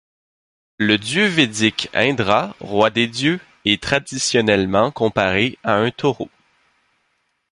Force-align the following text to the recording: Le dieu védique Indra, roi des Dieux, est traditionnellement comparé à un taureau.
Le 0.79 0.97
dieu 0.97 1.27
védique 1.27 1.87
Indra, 1.93 2.55
roi 2.59 2.89
des 2.89 3.05
Dieux, 3.05 3.39
est 3.65 3.83
traditionnellement 3.83 4.89
comparé 4.89 5.59
à 5.63 5.75
un 5.75 5.91
taureau. 5.91 6.31